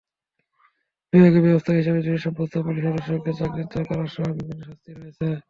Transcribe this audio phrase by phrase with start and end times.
[1.13, 5.25] বিভাগীয় ব্যবস্থা হিসেবে দোষী সাব্যস্ত পুলিশ সদস্যকে চাকরিচ্যুত করাসহ বিভিন্ন শাস্তি রয়েছে।